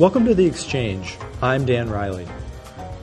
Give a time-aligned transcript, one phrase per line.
[0.00, 1.16] Welcome to The Exchange.
[1.40, 2.26] I'm Dan Riley.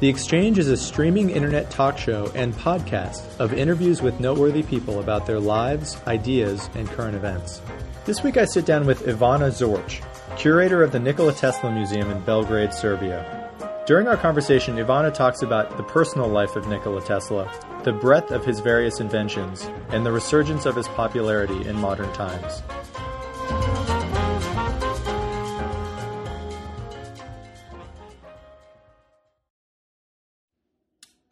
[0.01, 4.99] The Exchange is a streaming internet talk show and podcast of interviews with noteworthy people
[4.99, 7.61] about their lives, ideas, and current events.
[8.03, 10.03] This week I sit down with Ivana Zoric,
[10.37, 13.49] curator of the Nikola Tesla Museum in Belgrade, Serbia.
[13.85, 17.49] During our conversation, Ivana talks about the personal life of Nikola Tesla,
[17.85, 22.61] the breadth of his various inventions, and the resurgence of his popularity in modern times.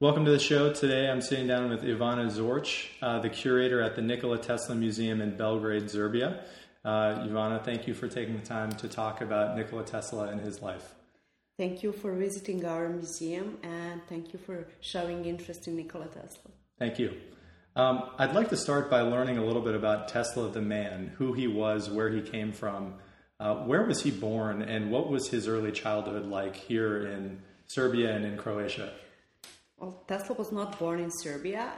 [0.02, 0.72] Welcome to the show.
[0.72, 5.20] Today I'm sitting down with Ivana Zoric, uh, the curator at the Nikola Tesla Museum
[5.20, 6.46] in Belgrade, Serbia.
[6.86, 10.62] Uh, Ivana, thank you for taking the time to talk about Nikola Tesla and his
[10.62, 10.96] life.
[11.58, 16.52] Thank you for visiting our museum and thank you for showing interest in Nikola Tesla.
[16.78, 17.18] Thank you.
[17.76, 21.34] Um, I'd like to start by learning a little bit about Tesla the man, who
[21.34, 22.94] he was, where he came from.
[23.38, 28.16] Uh, where was he born, and what was his early childhood like here in Serbia
[28.16, 28.94] and in Croatia?
[29.80, 31.72] Well, Tesla was not born in Serbia.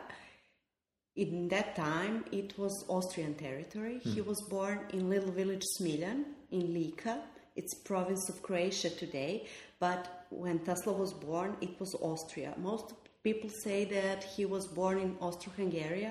[1.16, 4.00] In that time, it was Austrian territory.
[4.04, 4.12] Hmm.
[4.12, 7.22] He was born in little village Smiljan in Lika.
[7.56, 9.46] It's province of Croatia today,
[9.80, 12.54] but when Tesla was born, it was Austria.
[12.58, 16.08] Most people say that he was born in Austro-Hungary,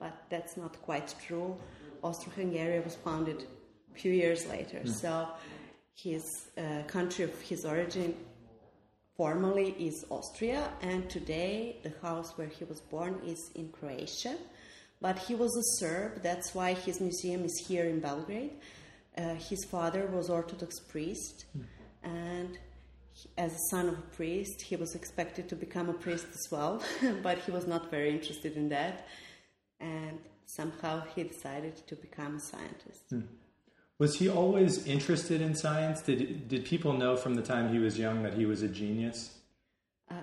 [0.00, 1.56] but that's not quite true.
[2.02, 3.44] Austro-Hungary was founded
[3.94, 4.88] a few years later, hmm.
[4.88, 5.28] so
[5.94, 8.14] his uh, country of his origin
[9.18, 14.36] formally is Austria, and today the house where he was born is in Croatia.
[15.00, 18.52] But he was a Serb, that's why his museum is here in Belgrade.
[19.16, 21.64] Uh, his father was Orthodox priest, mm.
[22.04, 22.58] and
[23.12, 26.46] he, as a son of a priest, he was expected to become a priest as
[26.52, 26.80] well,
[27.22, 29.08] but he was not very interested in that,
[29.80, 33.10] and somehow he decided to become a scientist.
[33.12, 33.26] Mm.
[33.98, 36.02] Was he always interested in science?
[36.02, 39.38] Did did people know from the time he was young that he was a genius?
[40.08, 40.22] Uh,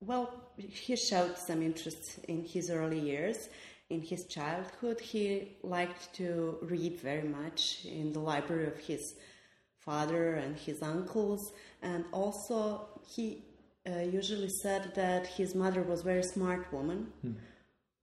[0.00, 3.48] well, he showed some interest in his early years.
[3.90, 9.14] In his childhood, he liked to read very much in the library of his
[9.78, 11.52] father and his uncles,
[11.82, 13.44] and also he
[13.88, 17.06] uh, usually said that his mother was a very smart woman.
[17.22, 17.34] Hmm.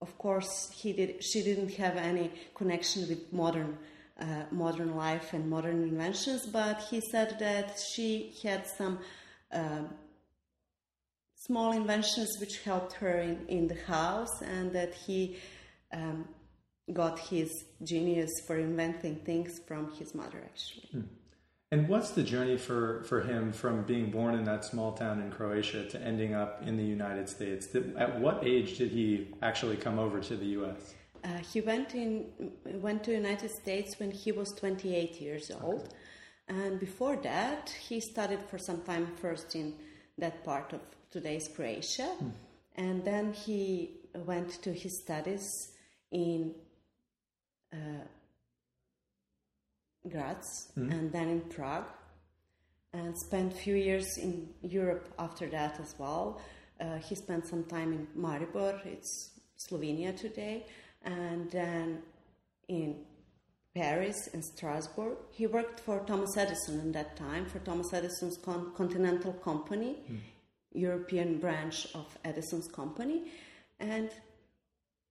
[0.01, 1.23] Of course, he did.
[1.23, 3.77] She didn't have any connection with modern
[4.19, 8.99] uh, modern life and modern inventions, but he said that she had some
[9.51, 9.83] uh,
[11.35, 15.37] small inventions which helped her in, in the house, and that he
[15.91, 16.27] um,
[16.91, 20.87] got his genius for inventing things from his mother, actually.
[20.91, 21.01] Hmm.
[21.71, 25.31] And what's the journey for, for him from being born in that small town in
[25.31, 27.67] Croatia to ending up in the United States?
[27.97, 30.93] At what age did he actually come over to the U.S.?
[31.23, 32.25] Uh, he went in
[32.65, 35.93] went to United States when he was 28 years old,
[36.49, 39.73] and before that he studied for some time first in
[40.17, 40.81] that part of
[41.11, 42.29] today's Croatia, hmm.
[42.75, 43.91] and then he
[44.25, 45.71] went to his studies
[46.11, 46.53] in
[47.71, 48.05] uh,
[50.09, 50.91] Graz hmm.
[50.91, 51.87] and then in Prague,
[52.91, 56.41] and spent a few years in Europe after that as well.
[56.81, 60.65] Uh, he spent some time in Maribor, it's Slovenia today,
[61.03, 62.01] and then
[62.67, 62.95] in
[63.75, 65.17] Paris and Strasbourg.
[65.31, 70.19] He worked for Thomas Edison in that time, for Thomas Edison's Con- Continental Company, mm.
[70.73, 73.31] European branch of Edison's company.
[73.79, 74.11] And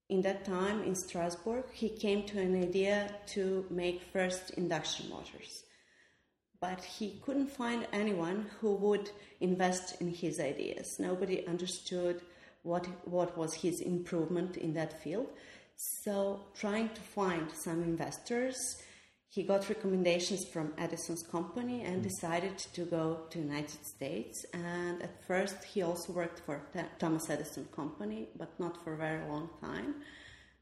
[0.08, 5.64] in that time in Strasbourg, he came to an idea to make first induction motors.
[6.60, 9.10] But he couldn't find anyone who would
[9.41, 11.00] invest in his ideas.
[11.00, 12.22] Nobody understood
[12.62, 15.26] what, what was his improvement in that field.
[16.04, 18.56] So, trying to find some investors,
[19.28, 22.04] he got recommendations from Edison's company and mm.
[22.04, 24.47] decided to go to United States.
[24.53, 26.62] And at first, he also worked for
[27.01, 29.97] Thomas Edison company, but not for a very long time.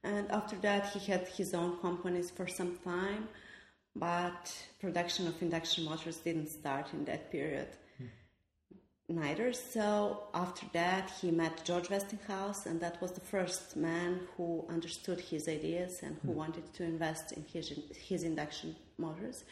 [0.02, 3.28] And after that, he had his own companies for some time,
[3.94, 4.50] but
[4.80, 7.68] production of induction motors didn't start in that period
[9.10, 9.52] neither.
[9.52, 15.20] So after that, he met George Westinghouse, and that was the first man who understood
[15.20, 16.34] his ideas and who mm.
[16.34, 17.72] wanted to invest in his
[18.08, 19.44] his induction motors.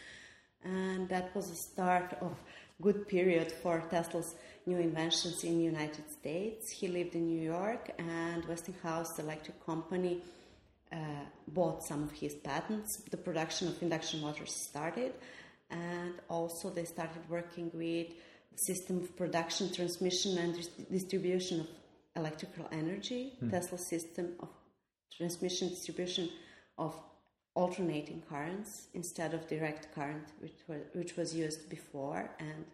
[0.64, 2.34] And that was the start of
[2.80, 4.34] good period for Tesla's
[4.66, 6.70] new inventions in the United States.
[6.70, 10.22] He lived in New York, and Westinghouse, electric company,
[10.92, 10.96] uh,
[11.48, 13.02] bought some of his patents.
[13.10, 15.12] The production of induction motors started,
[15.70, 18.08] and also they started working with
[18.58, 21.66] system of production, transmission, and distribution of
[22.16, 23.50] electrical energy, mm.
[23.50, 24.48] Tesla system of
[25.16, 26.28] transmission distribution
[26.76, 26.94] of
[27.54, 32.64] alternating currents instead of direct current, which was, which was used before, and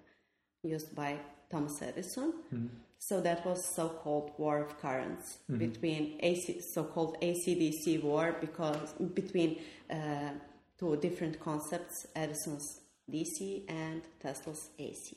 [0.63, 1.19] used by
[1.51, 2.35] Thomas Edison.
[2.53, 2.67] Mm-hmm.
[2.99, 5.59] So that was so-called war of currents mm-hmm.
[5.59, 9.61] between AC, so-called ACDC war because between
[9.91, 10.31] uh,
[10.79, 12.81] two different concepts, Edison's
[13.13, 15.17] DC and Tesla's AC.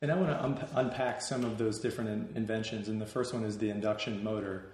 [0.00, 2.88] And I want to un- unpack some of those different in- inventions.
[2.88, 4.72] And the first one is the induction motor.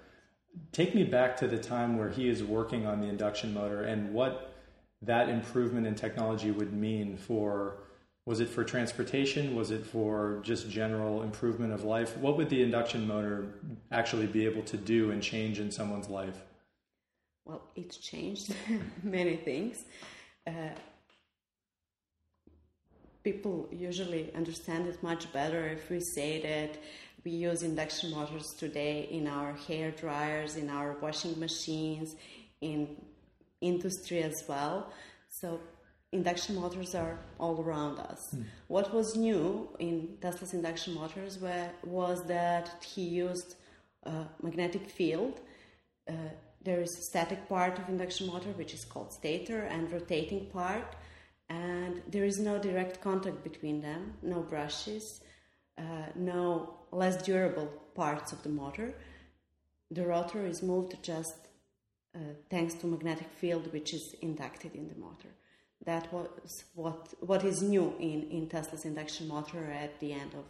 [0.72, 4.12] Take me back to the time where he is working on the induction motor and
[4.12, 4.54] what
[5.02, 7.78] that improvement in technology would mean for
[8.26, 12.62] was it for transportation was it for just general improvement of life what would the
[12.62, 13.46] induction motor
[13.92, 16.40] actually be able to do and change in someone's life
[17.44, 18.54] well it changed
[19.02, 19.84] many things
[20.46, 20.70] uh,
[23.24, 26.78] people usually understand it much better if we say that
[27.24, 32.14] we use induction motors today in our hair dryers, in our washing machines,
[32.60, 32.96] in
[33.62, 34.92] industry as well.
[35.40, 35.58] So
[36.12, 38.34] induction motors are all around us.
[38.36, 38.44] Mm.
[38.68, 43.56] What was new in Tesla's induction motors were, was that he used
[44.02, 45.40] a magnetic field.
[46.06, 46.12] Uh,
[46.62, 50.94] there is a static part of induction motor which is called stator and rotating part
[51.48, 55.20] and there is no direct contact between them, no brushes,
[55.78, 55.82] uh,
[56.14, 58.94] no less durable parts of the motor.
[59.90, 61.36] The rotor is moved just
[62.14, 62.18] uh,
[62.50, 65.28] thanks to magnetic field which is inducted in the motor.
[65.84, 70.44] That was what what is new in, in Tesla's induction motor at the end of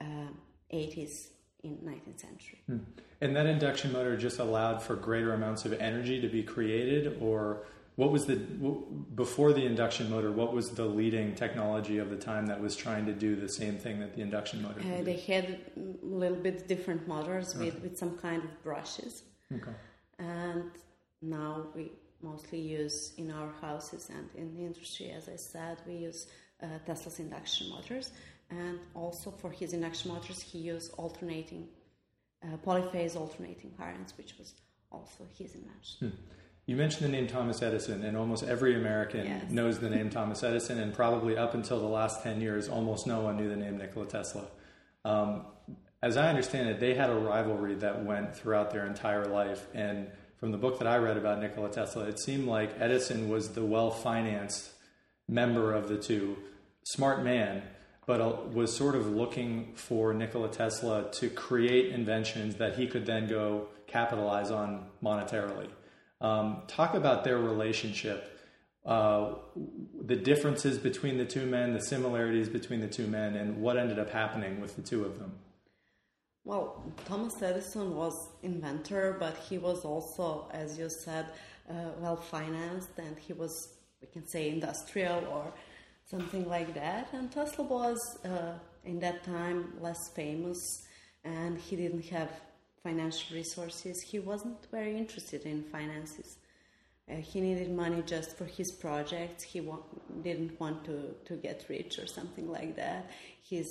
[0.00, 0.30] uh,
[0.72, 1.28] 80s
[1.62, 2.60] in 19th century.
[2.66, 2.78] Hmm.
[3.20, 7.66] And that induction motor just allowed for greater amounts of energy to be created, or
[7.96, 10.30] what was the before the induction motor?
[10.30, 13.78] What was the leading technology of the time that was trying to do the same
[13.78, 14.80] thing that the induction motor?
[14.80, 19.22] Uh, they had a little bit different motors with, with some kind of brushes.
[19.50, 19.72] Okay.
[20.18, 20.70] And
[21.22, 25.94] now we mostly use in our houses and in the industry, as I said, we
[25.94, 26.26] use
[26.62, 28.10] uh, Tesla's induction motors.
[28.50, 31.68] And also for his induction motors, he used alternating
[32.44, 34.52] uh, polyphase alternating currents, which was
[34.92, 36.10] also his invention.
[36.10, 36.16] Hmm.
[36.66, 39.50] You mentioned the name Thomas Edison, and almost every American yes.
[39.50, 43.20] knows the name Thomas Edison, and probably up until the last 10 years, almost no
[43.20, 44.46] one knew the name Nikola Tesla.
[45.04, 45.42] Um,
[46.02, 49.66] as I understand it, they had a rivalry that went throughout their entire life.
[49.74, 50.08] And
[50.38, 53.64] from the book that I read about Nikola Tesla, it seemed like Edison was the
[53.64, 54.72] well financed
[55.28, 56.36] member of the two,
[56.82, 57.62] smart man,
[58.06, 63.06] but uh, was sort of looking for Nikola Tesla to create inventions that he could
[63.06, 65.68] then go capitalize on monetarily.
[66.20, 68.40] Um, talk about their relationship,
[68.86, 69.34] uh,
[70.02, 73.98] the differences between the two men, the similarities between the two men, and what ended
[73.98, 75.32] up happening with the two of them.
[76.44, 81.26] Well, Thomas Edison was inventor, but he was also, as you said,
[81.68, 85.52] uh, well financed, and he was, we can say, industrial or
[86.08, 87.08] something like that.
[87.12, 88.52] And Tesla was, uh,
[88.84, 90.86] in that time, less famous,
[91.24, 92.30] and he didn't have
[92.86, 93.94] financial resources.
[94.10, 96.28] He wasn't very interested in finances.
[97.10, 99.42] Uh, he needed money just for his projects.
[99.52, 99.88] He wa-
[100.22, 100.96] didn't want to,
[101.28, 103.02] to get rich or something like that.
[103.52, 103.68] His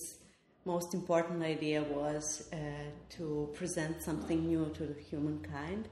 [0.66, 2.56] most important idea was uh,
[3.18, 5.84] to present something new to humankind,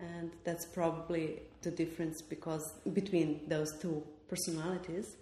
[0.00, 1.24] and that's probably
[1.62, 5.16] the difference because between those two personalities.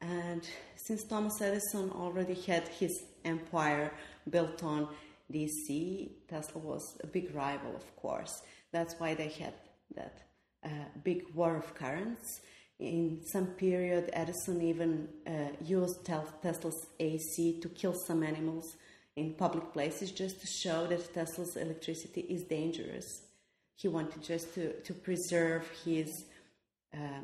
[0.00, 0.42] And
[0.76, 2.94] since Thomas Edison already had his
[3.24, 3.92] empire
[4.34, 4.88] built on
[5.32, 8.42] DC, Tesla was a big rival, of course.
[8.72, 9.54] That's why they had
[9.94, 10.22] that
[10.64, 10.68] uh,
[11.02, 12.40] big war of currents.
[12.78, 18.76] In some period, Edison even uh, used Tesla's AC to kill some animals
[19.16, 23.22] in public places just to show that Tesla's electricity is dangerous.
[23.74, 26.24] He wanted just to, to preserve his
[26.94, 27.20] uh,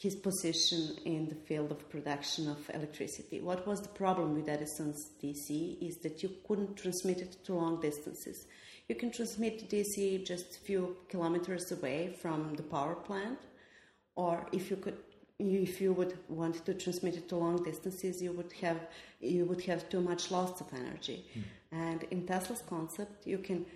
[0.00, 3.38] his position in the field of production of electricity.
[3.38, 7.82] What was the problem with Edison's DC is that you couldn't transmit it to long
[7.82, 8.46] distances.
[8.88, 13.40] You can transmit DC just a few kilometers away from the power plant,
[14.16, 14.96] or if you could
[15.38, 18.80] if you would want to transmit it to long distances, you would have
[19.20, 21.26] you would have too much loss of energy.
[21.36, 21.42] Mm.
[21.72, 23.66] And in Tesla's concept, you can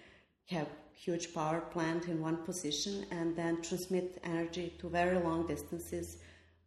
[0.47, 6.19] have huge power plant in one position and then transmit energy to very long distances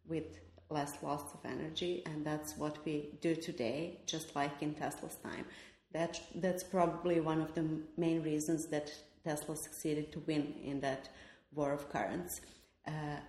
[0.06, 2.02] with less loss of energy.
[2.06, 5.44] And that's what we do today just like in tesla's time.
[5.92, 7.64] That, that's probably one of the
[7.96, 8.92] main reasons that
[9.24, 11.08] tesla succeeded to win in that
[11.54, 12.40] war of currents.
[12.86, 13.20] Uh,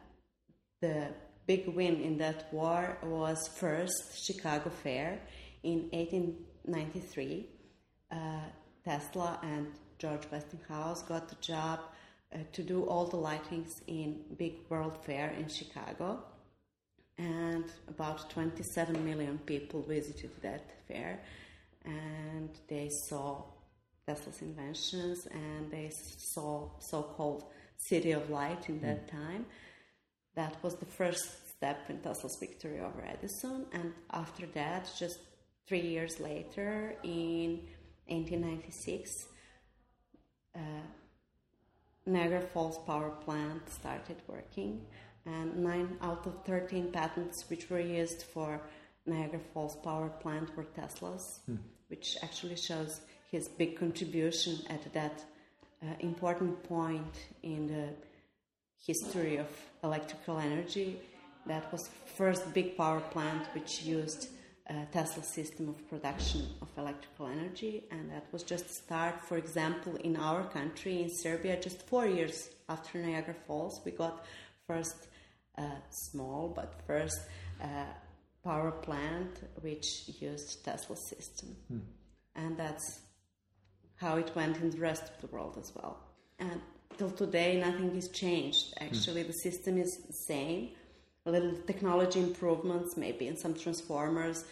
[0.81, 1.07] the
[1.47, 5.19] big win in that war was first chicago fair
[5.63, 7.49] in 1893
[8.11, 8.17] uh,
[8.85, 9.67] tesla and
[9.99, 11.79] George Westinghouse got the job
[12.33, 16.23] uh, to do all the lightings in big world fair in Chicago.
[17.17, 21.19] And about 27 million people visited that fair.
[21.85, 23.43] And they saw
[24.07, 25.91] Tesla's inventions and they
[26.33, 27.43] saw so-called
[27.77, 29.11] City of Light in that mm.
[29.11, 29.45] time.
[30.35, 33.65] That was the first step in Tesla's victory over Edison.
[33.73, 35.19] And after that, just
[35.67, 37.59] three years later, in
[38.07, 39.11] 1896,
[40.55, 40.59] uh,
[42.05, 44.81] Niagara Falls power plant started working,
[45.25, 48.61] and nine out of 13 patents which were used for
[49.05, 51.57] Niagara Falls power plant were Tesla's, hmm.
[51.87, 53.01] which actually shows
[53.31, 55.23] his big contribution at that
[55.83, 57.89] uh, important point in the
[58.85, 59.47] history of
[59.83, 60.99] electrical energy.
[61.45, 64.29] That was first big power plant which used
[64.91, 69.19] Tesla system of production of electrical energy, and that was just a start.
[69.21, 74.25] For example, in our country, in Serbia, just four years after Niagara Falls, we got
[74.67, 75.07] first
[75.57, 77.19] uh, small but first
[77.61, 77.85] uh,
[78.43, 81.79] power plant which used Tesla system, hmm.
[82.35, 82.99] and that's
[83.95, 85.97] how it went in the rest of the world as well.
[86.37, 86.61] And
[86.97, 88.75] till today, nothing has changed.
[88.79, 89.29] Actually, hmm.
[89.29, 90.69] the system is the same
[91.29, 94.45] little technology improvements, maybe in some transformers,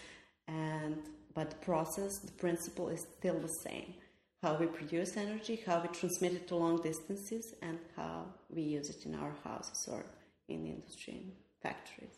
[0.47, 0.97] and
[1.33, 3.93] but the process, the principle is still the same.
[4.41, 8.89] How we produce energy, how we transmit it to long distances, and how we use
[8.89, 10.05] it in our houses or
[10.47, 11.25] in industry
[11.61, 12.15] factories.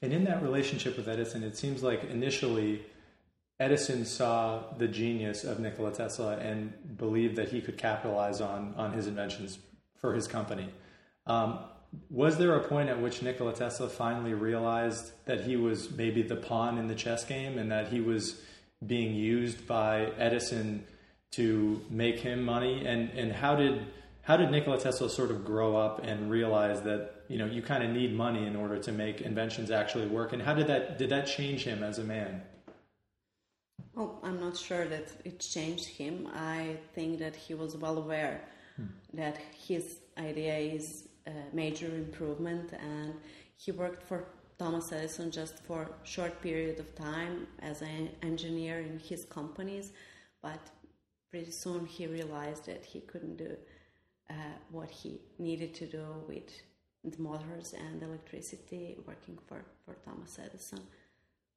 [0.00, 2.82] And in that relationship with Edison, it seems like initially
[3.60, 8.92] Edison saw the genius of Nikola Tesla and believed that he could capitalize on on
[8.92, 9.58] his inventions
[9.96, 10.68] for his company.
[11.26, 11.58] Um,
[12.08, 16.36] was there a point at which Nikola Tesla finally realized that he was maybe the
[16.36, 18.40] pawn in the chess game and that he was
[18.86, 20.84] being used by Edison
[21.32, 22.86] to make him money?
[22.86, 23.86] And and how did
[24.22, 27.84] how did Nikola Tesla sort of grow up and realize that you know you kind
[27.84, 30.32] of need money in order to make inventions actually work?
[30.32, 32.42] And how did that did that change him as a man?
[33.94, 36.26] Well, I'm not sure that it changed him.
[36.34, 38.40] I think that he was well aware
[38.76, 38.86] hmm.
[39.12, 39.36] that
[39.68, 41.08] his idea is
[41.52, 43.14] major improvement and
[43.56, 44.26] he worked for
[44.58, 49.92] Thomas Edison just for a short period of time as an engineer in his companies,
[50.40, 50.60] but
[51.30, 53.56] pretty soon he realized that he couldn't do
[54.30, 54.34] uh,
[54.70, 56.50] what he needed to do with
[57.04, 60.80] the motors and electricity working for, for Thomas Edison.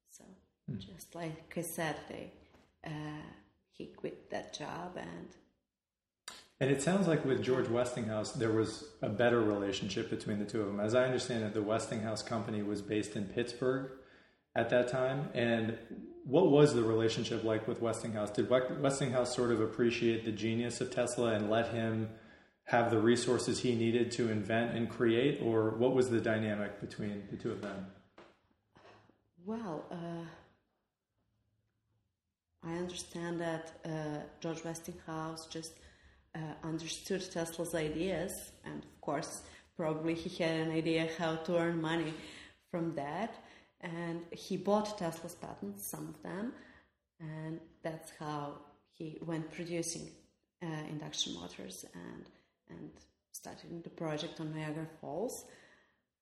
[0.10, 0.24] So,
[0.72, 0.80] mm.
[0.80, 2.32] just like I said, they,
[2.86, 3.26] uh,
[3.72, 5.28] he quit that job and
[6.60, 10.62] and it sounds like with George Westinghouse, there was a better relationship between the two
[10.62, 10.80] of them.
[10.80, 13.92] As I understand it, the Westinghouse company was based in Pittsburgh
[14.56, 15.30] at that time.
[15.34, 15.78] And
[16.24, 18.32] what was the relationship like with Westinghouse?
[18.32, 22.10] Did Westinghouse sort of appreciate the genius of Tesla and let him
[22.68, 25.42] have the resources he needed to invent and create?
[25.44, 27.88] Or what was the dynamic between the two of them?
[29.46, 30.26] Well, uh,
[32.64, 35.74] I understand that uh, George Westinghouse just
[36.36, 39.44] uh, understood Tesla's ideas, and of course,
[39.78, 42.14] probably he had an idea how to earn money
[42.72, 43.36] from that.
[43.82, 46.54] And he bought Tesla's patents, some of them,
[47.20, 48.54] and that's how
[48.94, 50.10] he went producing
[50.64, 52.26] uh, induction motors and
[52.70, 52.90] and
[53.32, 55.46] started the project on Niagara Falls.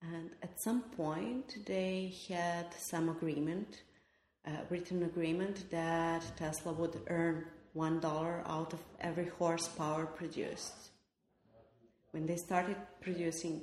[0.02, 3.82] And at some point, they had some agreement,
[4.46, 10.90] uh, written agreement that Tesla would earn one dollar out of every horsepower produced.
[12.12, 13.62] When they started producing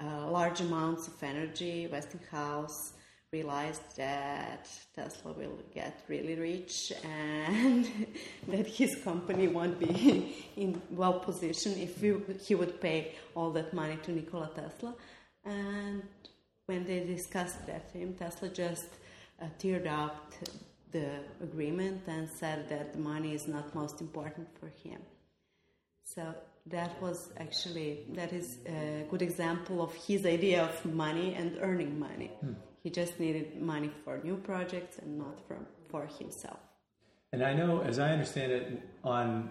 [0.00, 2.94] uh, large amounts of energy, Westinghouse
[3.32, 7.88] realized that Tesla will get really rich and
[8.48, 12.00] that his company won't be in well position if
[12.46, 14.94] he would pay all that money to Nikola Tesla.
[15.44, 16.02] And
[16.66, 18.88] when they discussed that him, Tesla just
[19.40, 20.32] uh, teared up
[20.92, 21.08] the
[21.42, 25.00] agreement and said that the money is not most important for him.
[26.04, 26.34] So
[26.66, 31.98] that was actually that is a good example of his idea of money and earning
[31.98, 32.30] money.
[32.40, 32.52] Hmm.
[32.82, 35.58] He just needed money for new projects and not for
[35.90, 36.60] for himself.
[37.32, 39.48] And I know, as I understand it, on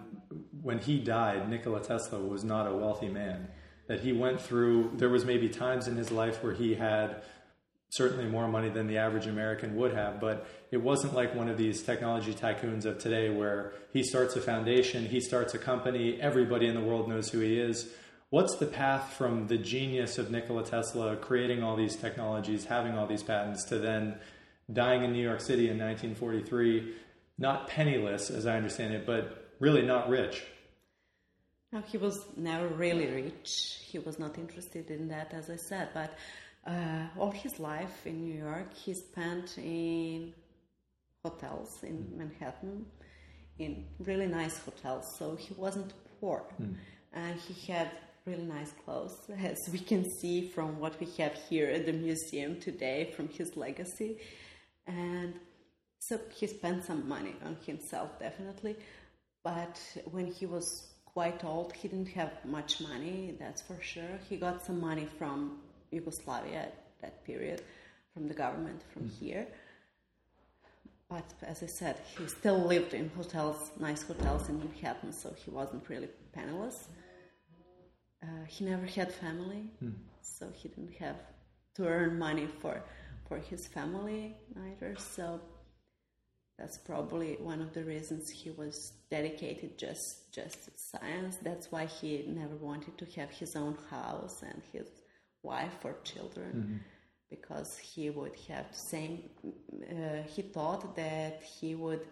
[0.62, 3.48] when he died, Nikola Tesla was not a wealthy man.
[3.88, 4.92] That he went through.
[4.94, 7.24] There was maybe times in his life where he had
[7.92, 11.58] certainly more money than the average American would have, but it wasn't like one of
[11.58, 16.66] these technology tycoons of today where he starts a foundation, he starts a company, everybody
[16.66, 17.90] in the world knows who he is.
[18.30, 23.06] What's the path from the genius of Nikola Tesla creating all these technologies, having all
[23.06, 24.16] these patents, to then
[24.72, 26.94] dying in New York City in 1943,
[27.36, 30.42] not penniless, as I understand it, but really not rich?
[31.72, 33.80] No, he was never really rich.
[33.82, 36.16] He was not interested in that, as I said, but
[36.66, 40.32] uh, all his life in New York, he spent in
[41.24, 42.18] hotels in mm.
[42.18, 42.86] Manhattan,
[43.58, 46.44] in really nice hotels, so he wasn't poor.
[46.60, 46.74] Mm.
[47.12, 47.90] And he had
[48.24, 52.60] really nice clothes, as we can see from what we have here at the museum
[52.60, 54.18] today from his legacy.
[54.86, 55.34] And
[55.98, 58.76] so he spent some money on himself, definitely.
[59.44, 64.18] But when he was quite old, he didn't have much money, that's for sure.
[64.28, 65.58] He got some money from
[65.92, 67.62] Yugoslavia at that period,
[68.12, 69.18] from the government from mm.
[69.18, 69.46] here.
[71.08, 75.50] But as I said, he still lived in hotels, nice hotels in Manhattan, so he
[75.50, 76.88] wasn't really penniless.
[78.22, 79.94] Uh, he never had family, mm.
[80.22, 81.16] so he didn't have
[81.74, 82.82] to earn money for
[83.28, 84.36] for his family
[84.68, 84.94] either.
[84.96, 85.40] So
[86.58, 91.36] that's probably one of the reasons he was dedicated just just to science.
[91.42, 94.88] That's why he never wanted to have his own house and his
[95.42, 96.52] wife or children.
[96.56, 96.76] Mm-hmm
[97.32, 99.22] because he would have the same.
[99.90, 102.04] Uh, he thought that he would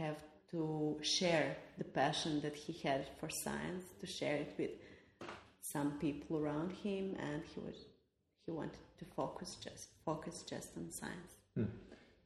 [0.00, 0.16] have
[0.50, 4.70] to share the passion that he had for science, to share it with
[5.60, 7.76] some people around him, and he was
[8.46, 11.32] he wanted to focus just focus just on science.
[11.54, 11.64] Hmm.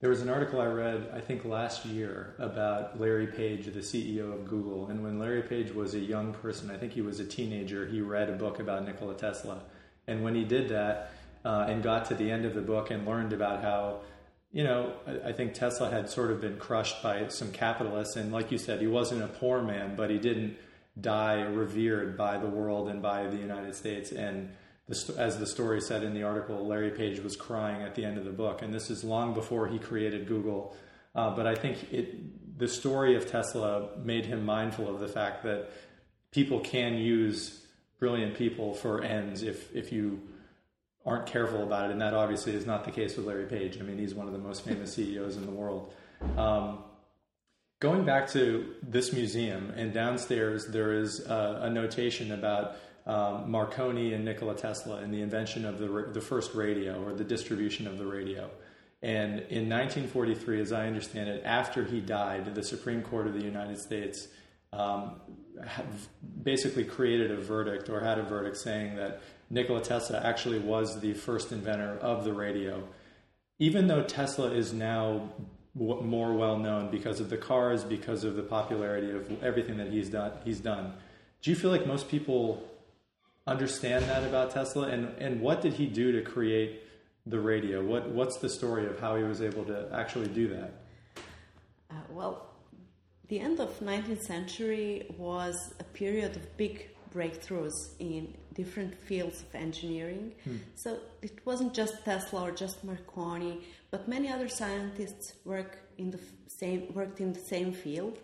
[0.00, 4.32] There was an article I read, I think last year, about Larry Page, the CEO
[4.32, 4.86] of Google.
[4.90, 8.00] And when Larry Page was a young person, I think he was a teenager, he
[8.00, 9.62] read a book about Nikola Tesla.
[10.08, 11.12] And when he did that,
[11.44, 14.00] uh, and got to the end of the book and learned about how,
[14.52, 14.92] you know,
[15.24, 18.16] I, think Tesla had sort of been crushed by some capitalists.
[18.16, 20.56] And like you said, he wasn't a poor man, but he didn't
[21.00, 24.10] die revered by the world and by the United States.
[24.10, 24.50] And
[24.88, 28.18] the, as the story said in the article, Larry Page was crying at the end
[28.18, 28.62] of the book.
[28.62, 30.74] And this is long before he created Google.
[31.14, 35.44] Uh, but I think it, the story of Tesla made him mindful of the fact
[35.44, 35.70] that
[36.32, 37.62] people can use
[37.98, 40.20] brilliant people for ends if, if you
[41.04, 43.78] aren't careful about it, and that obviously is not the case with Larry Page.
[43.78, 45.92] I mean, he's one of the most famous CEOs in the world.
[46.36, 46.78] Um,
[47.80, 54.12] going back to this museum, and downstairs there is a, a notation about um, Marconi
[54.12, 57.96] and Nikola Tesla and the invention of the, the first radio or the distribution of
[57.96, 58.50] the radio.
[59.00, 63.44] And in 1943, as I understand it, after he died, the Supreme Court of the
[63.44, 64.28] United States
[64.72, 65.20] um,
[66.42, 71.14] basically created a verdict or had a verdict saying that Nikola Tesla actually was the
[71.14, 72.82] first inventor of the radio.
[73.58, 75.30] Even though Tesla is now
[75.74, 80.08] more well known because of the cars, because of the popularity of everything that he's
[80.08, 80.92] done, he's done.
[81.42, 82.62] Do you feel like most people
[83.46, 84.88] understand that about Tesla?
[84.88, 86.82] And and what did he do to create
[87.26, 87.82] the radio?
[87.82, 90.72] What what's the story of how he was able to actually do that?
[91.90, 92.47] Uh, well,
[93.28, 99.54] the end of 19th century was a period of big breakthroughs in different fields of
[99.54, 100.32] engineering.
[100.44, 100.56] Hmm.
[100.74, 103.60] So it wasn't just Tesla or just Marconi,
[103.90, 108.18] but many other scientists work in the same worked in the same field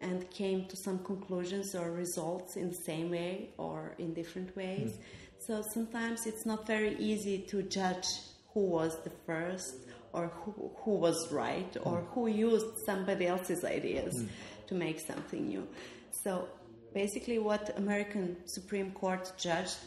[0.00, 4.92] and came to some conclusions or results in the same way or in different ways.
[4.94, 5.02] Hmm.
[5.46, 8.06] So sometimes it's not very easy to judge
[8.52, 9.74] who was the first
[10.12, 12.06] or who, who was right or hmm.
[12.12, 14.26] who used somebody else's ideas hmm.
[14.66, 15.66] to make something new.
[16.10, 16.48] So
[16.92, 19.78] basically what American Supreme Court judged,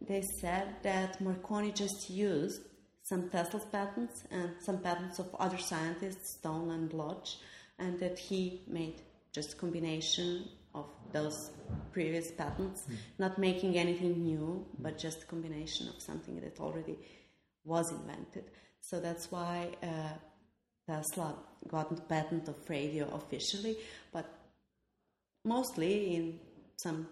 [0.00, 2.62] they said that Marconi just used
[3.02, 7.28] some Tesla's patents and some patents of other scientists, Stone and Bloch,
[7.78, 9.00] and that he made
[9.32, 11.50] just combination of those
[11.92, 12.96] previous patents, mm.
[13.18, 16.98] not making anything new, but just a combination of something that already
[17.64, 18.44] was invented.
[18.88, 20.14] So that's why uh,
[20.86, 21.34] Tesla
[21.66, 23.76] got the patent of radio officially,
[24.12, 24.32] but
[25.44, 26.38] mostly in
[26.76, 27.08] some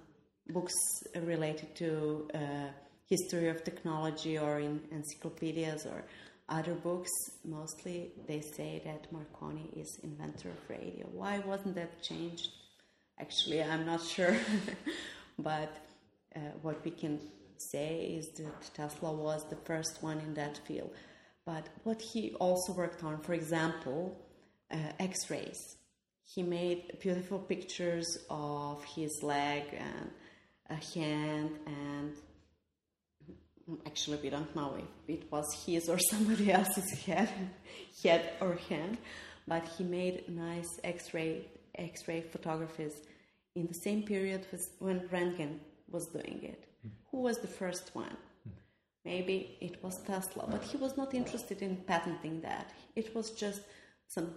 [0.51, 0.75] books
[1.17, 2.39] related to uh,
[3.07, 6.05] history of technology or in encyclopedias or
[6.49, 7.11] other books,
[7.45, 11.07] mostly they say that Marconi is inventor of radio.
[11.13, 12.51] Why wasn't that changed?
[13.19, 14.37] Actually, I'm not sure.
[15.41, 15.75] but
[16.37, 17.19] uh, what we can
[17.73, 20.91] say is that Tesla was the first one in that field.
[21.47, 24.17] But what he also worked on, for example,
[24.71, 25.77] uh, X-rays
[26.25, 30.11] he made beautiful pictures of his leg and
[30.71, 32.13] a hand and
[33.87, 37.29] actually we don't know if it was his or somebody else's head
[38.03, 38.99] head or hand
[39.47, 42.95] but he made nice x-ray x-ray photographies
[43.55, 44.47] in the same period
[44.79, 45.59] when Röntgen
[45.91, 46.91] was doing it mm.
[47.11, 48.34] who was the first one mm.
[49.05, 53.61] Maybe it was Tesla but he was not interested in patenting that it was just
[54.09, 54.35] some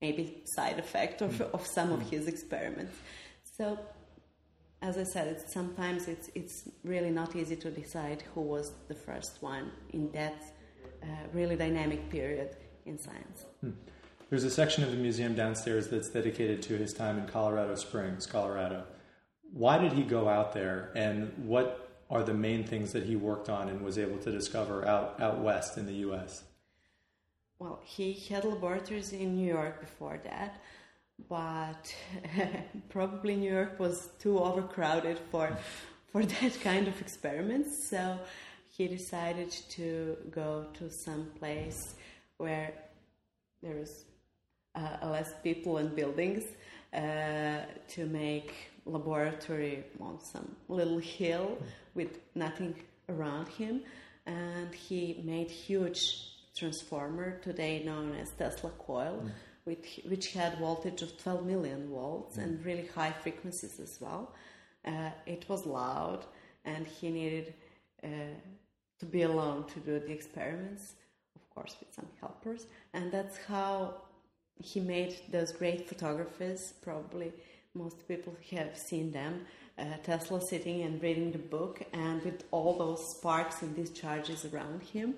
[0.00, 2.96] maybe side effect of, of some of his experiments.
[3.56, 3.78] So,
[4.82, 8.94] as I said, it's, sometimes it's it's really not easy to decide who was the
[8.94, 10.42] first one in that
[11.02, 13.46] uh, really dynamic period in science.
[13.60, 13.70] Hmm.
[14.28, 18.26] There's a section of the museum downstairs that's dedicated to his time in Colorado Springs,
[18.26, 18.84] Colorado.
[19.52, 23.48] Why did he go out there, and what are the main things that he worked
[23.48, 26.44] on and was able to discover out, out west in the U.S.?
[27.58, 30.62] Well, he had laboratories in New York before that,
[31.28, 31.94] but
[32.90, 35.56] probably New York was too overcrowded for
[36.12, 37.88] for that kind of experiments.
[37.88, 38.18] So
[38.76, 41.94] he decided to go to some place
[42.36, 42.72] where
[43.62, 44.04] there is
[44.74, 46.44] uh, less people and buildings
[46.92, 48.54] uh, to make
[48.86, 51.58] laboratory on some little hill
[51.94, 52.74] with nothing
[53.08, 53.82] around him,
[54.26, 59.22] and he made huge transformer today known as Tesla coil.
[59.24, 59.30] Mm.
[59.64, 62.44] Which, which had voltage of 12 million volts mm.
[62.44, 64.32] and really high frequencies as well.
[64.84, 66.24] Uh, it was loud,
[66.64, 67.52] and he needed
[68.04, 68.06] uh,
[69.00, 70.94] to be alone to do the experiments,
[71.34, 72.66] of course, with some helpers.
[72.94, 73.94] And that's how
[74.62, 76.74] he made those great photographies.
[76.80, 77.32] Probably
[77.76, 79.46] most people have seen them.
[79.78, 84.82] Uh, Tesla sitting and reading the book, and with all those sparks and discharges around
[84.82, 85.14] him.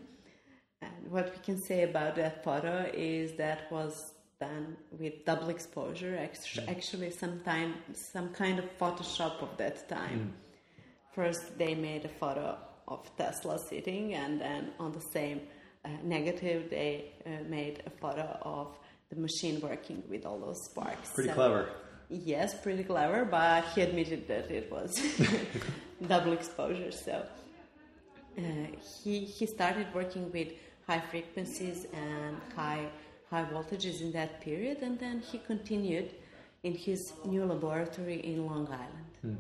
[0.83, 6.13] And what we can say about that photo is that was done with double exposure.
[6.13, 6.69] Mm.
[6.69, 10.21] Actually, some time, some kind of Photoshop of that time.
[10.21, 11.15] Mm.
[11.15, 15.41] First, they made a photo of Tesla sitting, and then on the same
[15.85, 18.77] uh, negative, they uh, made a photo of
[19.11, 21.11] the machine working with all those sparks.
[21.11, 21.71] Pretty so, clever.
[22.11, 24.99] Yes, pretty clever, but he admitted that it was
[26.07, 26.91] double exposure.
[26.91, 27.23] So
[28.39, 28.43] uh,
[29.03, 30.49] he he started working with
[30.87, 32.89] high frequencies and high
[33.31, 36.15] high voltages in that period, and then he continued
[36.63, 39.13] in his new laboratory in Long Island.
[39.23, 39.35] Hmm.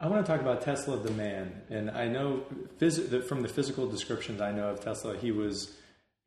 [0.00, 2.44] I want to talk about Tesla the man, and I know
[2.78, 5.76] phys- from the physical descriptions I know of Tesla, he was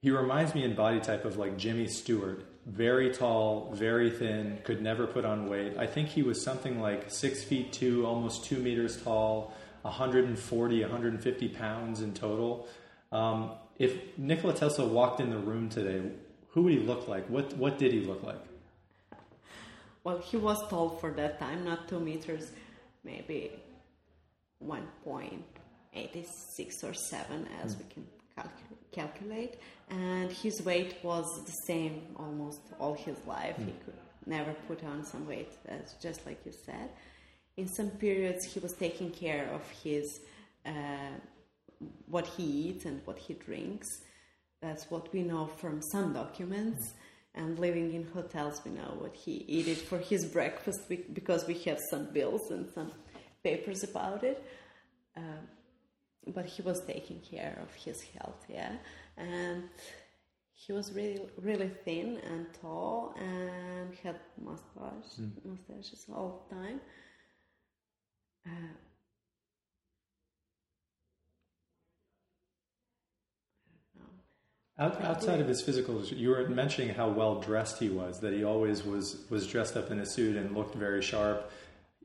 [0.01, 4.81] he reminds me in body type of like Jimmy Stewart, very tall, very thin, could
[4.81, 5.77] never put on weight.
[5.77, 11.49] I think he was something like six feet two, almost two meters tall, 140, 150
[11.49, 12.67] pounds in total.
[13.11, 16.01] Um, if Nikola Tesla walked in the room today,
[16.49, 17.27] who would he look like?
[17.27, 18.41] What what did he look like?
[20.03, 22.51] Well, he was tall for that time, not two meters
[23.03, 23.51] maybe
[24.65, 27.79] 1.86 or 7 as mm.
[27.79, 28.80] we can calculate
[29.89, 33.65] and his weight was the same almost all his life mm.
[33.65, 33.93] he could
[34.25, 36.89] never put on some weight as just like you said
[37.57, 40.21] in some periods he was taking care of his
[40.65, 41.15] uh,
[42.07, 44.01] what he eats and what he drinks
[44.61, 47.01] that's what we know from some documents mm
[47.35, 50.81] and living in hotels, we know what he ate for his breakfast
[51.13, 52.91] because we have some bills and some
[53.43, 54.43] papers about it.
[56.27, 58.73] But he was taking care of his health, yeah,
[59.17, 59.63] and
[60.53, 65.31] he was really, really thin and tall and had mustache, mm.
[65.43, 66.79] mustaches all the time.
[68.45, 68.51] Uh,
[74.81, 78.19] outside of his physical, you were mentioning how well dressed he was.
[78.19, 81.51] That he always was was dressed up in a suit and looked very sharp.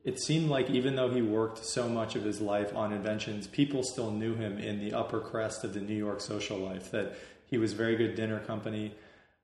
[0.03, 3.83] It seemed like even though he worked so much of his life on inventions, people
[3.83, 6.91] still knew him in the upper crest of the New York social life.
[6.91, 8.95] That he was very good dinner company.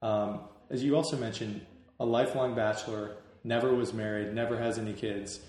[0.02, 1.66] Um, as you also mentioned,
[2.00, 5.40] a lifelong bachelor, never was married, never has any kids.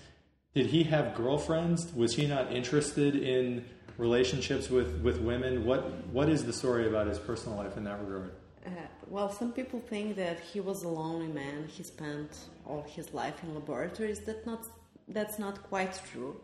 [0.53, 1.93] Did he have girlfriends?
[1.93, 3.65] Was he not interested in
[3.97, 5.65] relationships with, with women.
[5.65, 8.31] What what is the story about his personal life in that regard?
[8.65, 8.69] Uh,
[9.07, 11.67] well, some people think that he was a lonely man.
[11.67, 12.31] He spent
[12.65, 14.19] all his life in laboratories.
[14.21, 14.65] That not
[15.07, 16.41] that's not quite true.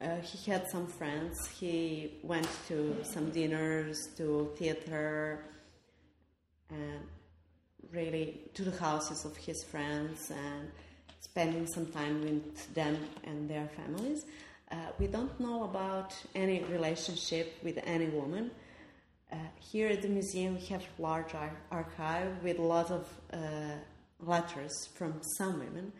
[0.00, 1.46] Uh, he had some friends.
[1.46, 5.44] He went to some dinners, to theater,
[6.70, 7.00] and
[7.92, 10.70] really to the houses of his friends and
[11.20, 14.26] spending some time with them and their families.
[14.70, 18.50] Uh, we don't know about any relationship with any woman.
[19.32, 23.08] Uh, here at the museum, we have a large ar- archive with a lot of
[23.32, 23.38] uh,
[24.20, 25.92] letters from some women,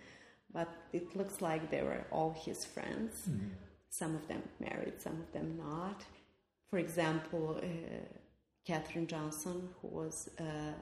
[0.55, 3.13] but it looks like they were all his friends.
[3.29, 3.49] Mm-hmm.
[3.91, 6.05] Some of them married, some of them not.
[6.71, 7.67] For example, uh,
[8.67, 10.75] Katherine Johnson, who was a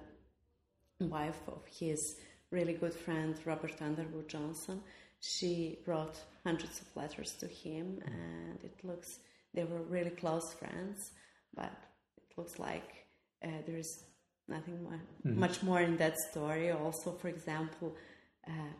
[1.01, 2.17] wife of his
[2.51, 4.83] really good friend Robert Underwood Johnson,
[5.21, 9.19] she wrote hundreds of letters to him, and it looks
[9.55, 11.13] they were really close friends,
[11.55, 11.73] but
[12.17, 13.07] it looks like
[13.45, 14.05] uh, there is
[14.49, 15.39] nothing more, mm-hmm.
[15.39, 16.71] much more in that story.
[16.71, 17.95] Also, for example,
[18.49, 18.73] uh,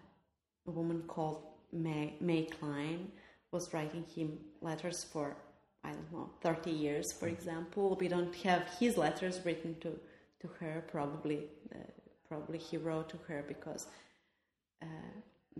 [0.67, 3.11] a woman called May, May Klein
[3.51, 5.37] was writing him letters for
[5.85, 7.35] I don't know, 30 years, for mm-hmm.
[7.35, 7.97] example.
[8.01, 9.99] We don't have his letters written to,
[10.41, 11.79] to her, probably, uh,
[12.29, 13.89] probably he wrote to her because,
[14.81, 14.87] uh,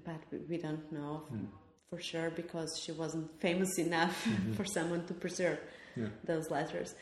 [0.05, 1.47] but we, don't know Hmm.
[1.91, 4.53] for sure because she wasn't famous enough Mm-hmm.
[4.53, 5.59] for someone to preserve
[5.97, 6.11] Yeah.
[6.25, 6.95] those letters.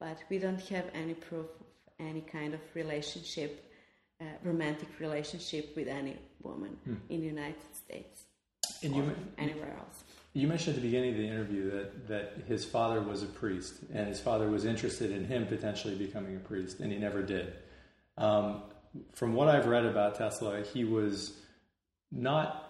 [0.00, 1.66] But we don't have any proof of
[2.00, 3.72] any kind of relationship,
[4.20, 6.76] uh, romantic relationship with any woman
[7.08, 8.24] in the United States
[8.80, 8.86] Hmm.
[8.86, 10.04] And you, anywhere else.
[10.32, 13.74] you mentioned at the beginning of the interview that, that his father was a priest
[13.92, 17.54] and his father was interested in him potentially becoming a priest, and he never did.
[18.18, 18.62] Um,
[19.12, 21.32] from what I've read about Tesla, he was
[22.12, 22.60] not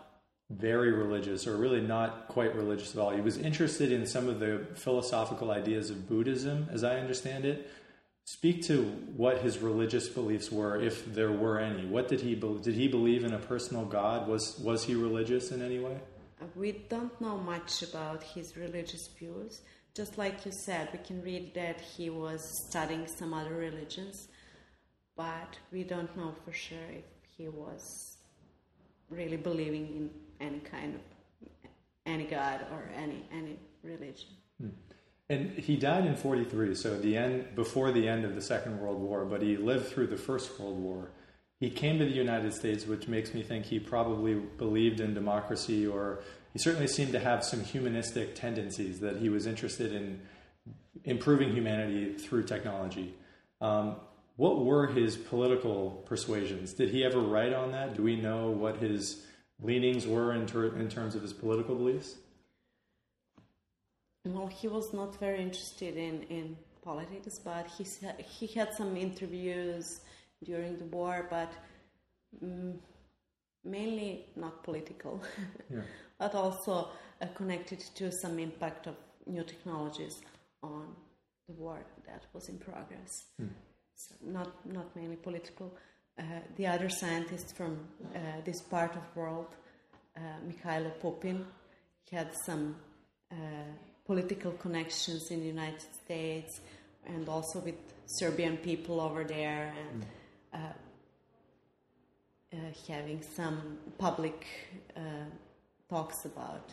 [0.50, 3.10] very religious or really not quite religious at all.
[3.10, 7.70] He was interested in some of the philosophical ideas of Buddhism, as I understand it.
[8.26, 8.84] Speak to
[9.16, 11.84] what his religious beliefs were, if there were any.
[11.84, 12.62] What did he believe?
[12.62, 14.26] Did he believe in a personal God?
[14.26, 15.98] Was was he religious in any way?
[16.54, 19.60] We don't know much about his religious views.
[19.94, 24.28] Just like you said, we can read that he was studying some other religions,
[25.16, 27.04] but we don't know for sure if
[27.36, 28.16] he was
[29.10, 30.10] really believing in
[30.40, 31.00] any kind of
[32.06, 34.30] any god or any any religion.
[34.60, 34.68] Hmm.
[35.30, 39.00] And he died in 43, so the end before the end of the Second World
[39.00, 41.10] War, but he lived through the First World War.
[41.60, 45.86] He came to the United States, which makes me think he probably believed in democracy,
[45.86, 46.20] or
[46.52, 50.20] he certainly seemed to have some humanistic tendencies that he was interested in
[51.04, 53.14] improving humanity through technology.
[53.62, 53.96] Um,
[54.36, 56.74] what were his political persuasions?
[56.74, 57.96] Did he ever write on that?
[57.96, 59.24] Do we know what his
[59.60, 62.16] leanings were in, ter- in terms of his political beliefs?
[64.24, 67.84] Well, he was not very interested in, in politics, but he
[68.38, 70.00] he had some interviews
[70.42, 71.52] during the war, but
[72.42, 72.78] mm,
[73.64, 75.20] mainly not political,
[75.70, 75.82] Yeah.
[76.18, 76.88] but also
[77.20, 80.20] uh, connected to some impact of new technologies
[80.62, 80.94] on
[81.48, 83.26] the war that was in progress.
[83.96, 85.76] So not not mainly political.
[86.18, 86.22] Uh,
[86.56, 87.72] the other scientists from
[88.14, 89.48] uh, this part of the world,
[90.16, 91.44] uh, Mihajlo Pupin,
[92.10, 92.76] had some
[93.32, 93.72] uh,
[94.04, 96.60] political connections in the United States
[97.06, 100.06] and also with Serbian people over there and
[100.52, 100.58] uh,
[102.52, 102.56] uh,
[102.88, 104.46] having some public
[104.96, 105.00] uh,
[105.88, 106.70] talks about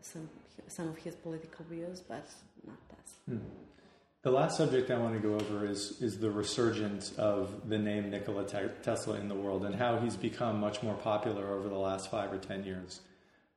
[0.00, 0.28] some
[0.68, 2.26] some of his political views, but
[2.66, 3.38] not us.
[4.22, 8.10] The last subject I want to go over is is the resurgence of the name
[8.10, 11.78] Nikola Te- Tesla in the world and how he's become much more popular over the
[11.78, 13.00] last five or ten years.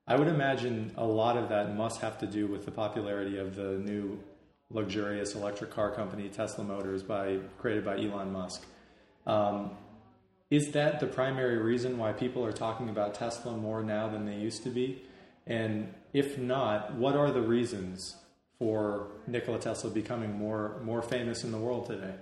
[0.07, 3.55] I would imagine a lot of that must have to do with the popularity of
[3.55, 4.19] the new
[4.69, 8.65] luxurious electric car company Tesla Motors by created by Elon Musk.
[9.25, 9.71] Um,
[10.49, 14.35] is that the primary reason why people are talking about Tesla more now than they
[14.35, 15.03] used to be?
[15.45, 18.15] And if not, what are the reasons
[18.57, 22.15] for Nikola Tesla becoming more more famous in the world today?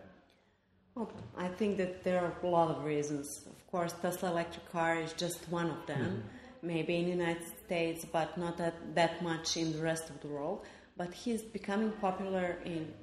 [0.95, 3.45] Well, I think that there are a lot of reasons.
[3.45, 6.23] Of course, Tesla electric car is just one of them.
[6.65, 10.27] Maybe in the United States, but not that, that much in the rest of the
[10.27, 10.65] world.
[10.97, 12.93] But he's becoming popular in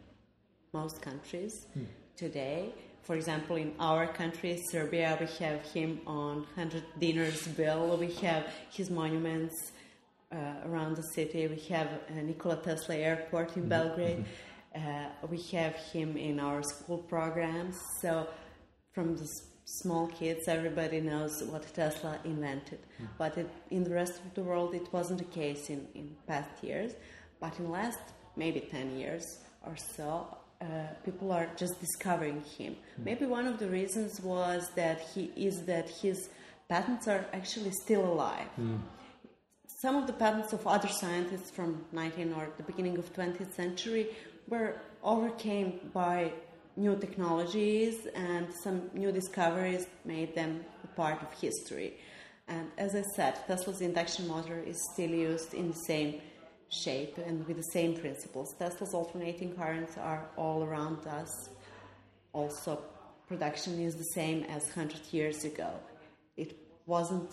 [0.72, 1.66] most countries
[2.16, 2.72] today.
[3.02, 7.96] For example, in our country, Serbia, we have him on 100 dinars bill.
[7.96, 9.72] We have his monuments
[10.32, 11.46] uh, around the city.
[11.46, 14.24] We have uh, Nikola Tesla Airport in Belgrade.
[14.74, 17.76] Uh, we have him in our school programs.
[18.00, 18.28] So,
[18.92, 19.28] from the
[19.64, 22.80] small kids, everybody knows what Tesla invented.
[22.98, 23.04] Hmm.
[23.18, 26.62] But it, in the rest of the world, it wasn't the case in, in past
[26.62, 26.92] years.
[27.40, 28.00] But in last
[28.36, 30.64] maybe 10 years or so, uh,
[31.04, 32.76] people are just discovering him.
[32.96, 33.04] Hmm.
[33.04, 36.28] Maybe one of the reasons was that he is that his
[36.72, 38.76] patents are actually still alive hmm.
[39.66, 44.04] some of the patents of other scientists from 19 or the beginning of 20th century
[44.48, 44.70] were
[45.02, 46.32] overcame by
[46.76, 51.94] new technologies and some new discoveries made them a part of history.
[52.48, 56.20] And as i said tesla's induction motor is still used in the same
[56.68, 58.54] shape and with the same principles.
[58.58, 61.50] Tesla's alternating currents are all around us.
[62.32, 62.82] Also
[63.28, 65.70] production is the same as 100 years ago.
[66.36, 66.56] It
[66.86, 67.30] wasn't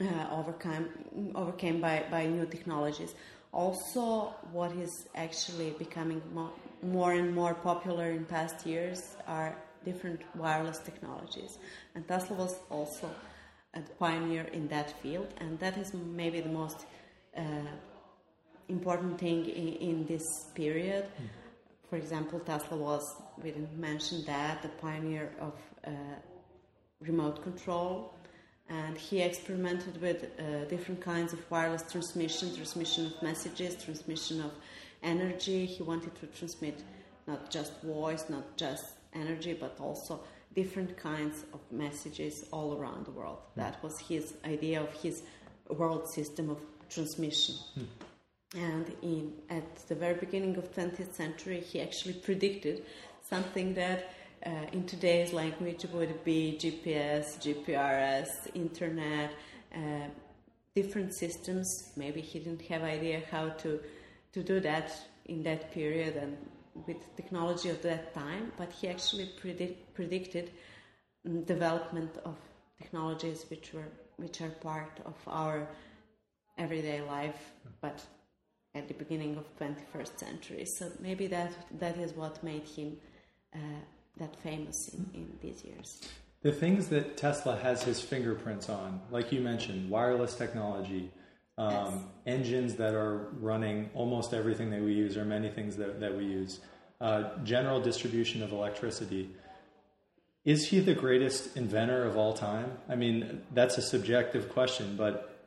[0.00, 0.88] uh, overcome
[1.34, 3.14] overcame by, by new technologies.
[3.52, 6.52] Also, what is actually becoming mo-
[6.82, 11.58] more and more popular in past years are different wireless technologies,
[11.94, 13.08] and Tesla was also
[13.74, 16.86] a pioneer in that field, and that is maybe the most
[17.36, 17.42] uh,
[18.68, 21.06] important thing in, in this period.
[21.88, 25.54] For example, Tesla was, we didn't mention that, the pioneer of
[25.86, 25.90] uh,
[27.00, 28.12] remote control
[28.70, 34.52] and he experimented with uh, different kinds of wireless transmission, transmission of messages, transmission of
[35.02, 35.66] energy.
[35.66, 36.82] He wanted to transmit
[37.26, 38.84] not just voice, not just
[39.14, 40.20] energy, but also
[40.54, 43.38] different kinds of messages all around the world.
[43.38, 43.56] Mm.
[43.56, 45.22] That was his idea of his
[45.68, 46.58] world system of
[46.88, 47.54] transmission.
[47.78, 47.86] Mm.
[48.56, 52.84] And in, at the very beginning of 20th century, he actually predicted
[53.28, 54.12] something that
[54.44, 59.32] uh, in today's language would be GPS, GPRS, internet,
[59.74, 60.08] uh,
[60.74, 61.92] different systems.
[61.96, 63.80] Maybe he didn't have idea how to
[64.32, 64.92] to do that
[65.26, 66.36] in that period and
[66.86, 70.50] with technology of that time, but he actually predict, predicted
[71.44, 72.36] development of
[72.80, 75.66] technologies which were which are part of our
[76.58, 78.04] everyday life, but
[78.74, 80.64] at the beginning of 21st century.
[80.66, 82.96] So maybe that that is what made him
[83.54, 83.58] uh,
[84.18, 86.02] that famous in, in these years.
[86.42, 91.10] The things that Tesla has his fingerprints on, like you mentioned, wireless technology,
[91.60, 91.94] um, yes.
[92.26, 96.24] engines that are running almost everything that we use or many things that, that we
[96.24, 96.60] use,
[97.00, 99.30] uh, general distribution of electricity.
[100.44, 102.78] Is he the greatest inventor of all time?
[102.88, 105.38] I mean, that's a subjective question, but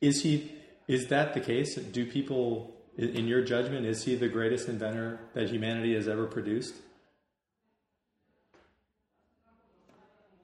[0.00, 0.52] is he?
[0.88, 1.76] Is that the case?
[1.76, 6.74] Do people, in your judgment, is he the greatest inventor that humanity has ever produced?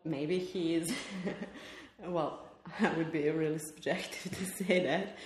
[0.04, 0.92] maybe he is.
[2.06, 2.49] well,
[2.80, 5.16] I would be really subjective to say that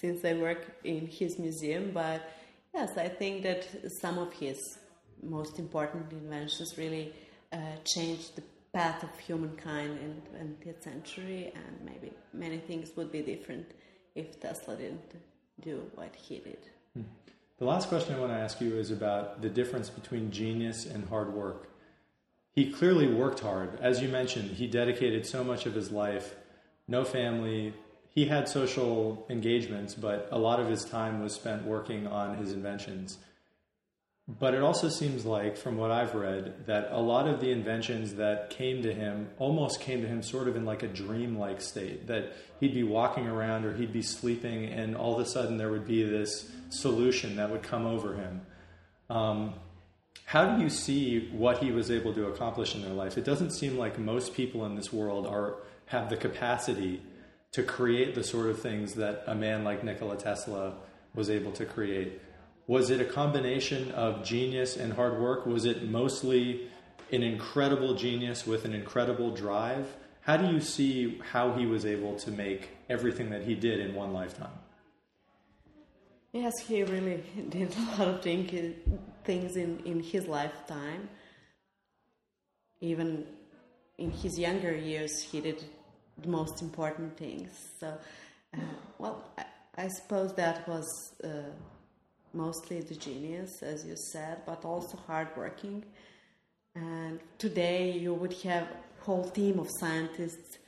[0.00, 2.28] since I work in his museum, but
[2.74, 3.66] yes, I think that
[4.00, 4.78] some of his
[5.22, 7.12] most important inventions really
[7.52, 13.12] uh, changed the path of humankind in the 20th century, and maybe many things would
[13.12, 13.66] be different
[14.14, 15.12] if Tesla didn't
[15.60, 16.58] do what he did.
[16.94, 17.02] Hmm.
[17.58, 21.08] The last question I want to ask you is about the difference between genius and
[21.08, 21.68] hard work
[22.52, 23.78] he clearly worked hard.
[23.80, 26.34] As you mentioned, he dedicated so much of his life,
[26.88, 27.74] no family.
[28.10, 32.52] He had social engagements, but a lot of his time was spent working on his
[32.52, 33.18] inventions.
[34.28, 38.14] But it also seems like, from what I've read, that a lot of the inventions
[38.14, 42.06] that came to him almost came to him sort of in like a dream-like state.
[42.06, 45.70] That he'd be walking around or he'd be sleeping, and all of a sudden there
[45.70, 48.42] would be this solution that would come over him.
[49.10, 49.54] Um,
[50.24, 53.18] how do you see what he was able to accomplish in their life?
[53.18, 57.02] It doesn't seem like most people in this world are have the capacity
[57.52, 60.74] to create the sort of things that a man like Nikola Tesla
[61.14, 62.20] was able to create.
[62.66, 65.46] Was it a combination of genius and hard work?
[65.46, 66.68] Was it mostly
[67.10, 69.86] an incredible genius with an incredible drive?
[70.22, 73.94] How do you see how he was able to make everything that he did in
[73.94, 74.52] one lifetime?
[76.32, 78.52] Yes, he really did a lot of things,
[79.56, 81.10] in, in his lifetime.
[82.80, 83.26] Even
[83.98, 85.64] in his younger years, he did
[86.18, 87.50] the most important things.
[87.78, 87.96] So,
[88.54, 88.60] uh,
[88.98, 89.44] well, I,
[89.76, 90.86] I, suppose that was
[91.24, 91.28] uh,
[92.32, 95.84] mostly the genius, as you said, but also hardworking.
[96.74, 100.58] And today, you would have a whole team of scientists,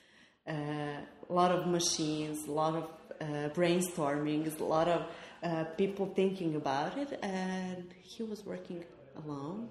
[0.47, 5.07] uh, a lot of machines, a lot of uh, brainstorming, a lot of
[5.43, 8.85] uh, people thinking about it, and he was working
[9.25, 9.69] alone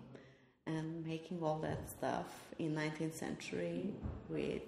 [0.66, 2.26] and making all that stuff
[2.60, 3.94] in 19th century
[4.30, 4.62] with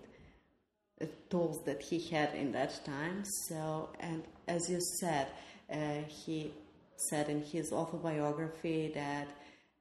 [0.99, 3.23] the tools that he had in that time.
[3.25, 5.27] So, and as you said,
[5.71, 6.53] uh, he
[6.97, 9.27] said in his autobiography that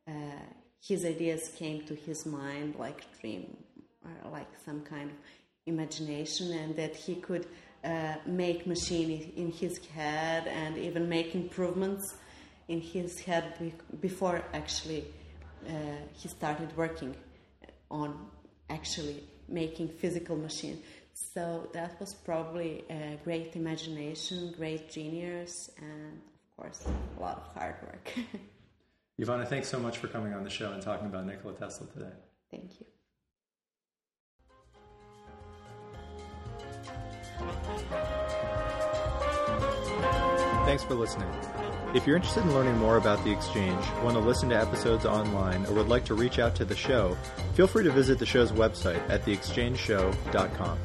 [0.08, 0.12] uh,
[0.80, 3.56] his ideas came to his mind like dream,
[4.04, 5.16] or like some kind of
[5.66, 7.46] imagination, and that he could
[7.84, 12.14] uh, make machine in his head and even make improvements
[12.68, 15.23] in his head before actually uh,
[15.68, 15.72] Uh,
[16.12, 17.14] he started working
[17.90, 18.26] on
[18.70, 20.82] actually making physical machine.
[21.12, 27.54] So that was probably a great imagination, great genius, and of course a lot of
[27.54, 28.12] hard work.
[29.20, 32.10] Ivana, thanks so much for coming on the show and talking about Nikola Tesla today.
[32.50, 32.86] Thank you.
[40.66, 41.28] Thanks for listening.
[41.94, 45.64] If you're interested in learning more about The Exchange, want to listen to episodes online,
[45.66, 47.16] or would like to reach out to the show,
[47.54, 50.78] feel free to visit the show's website at theexchangeshow.com.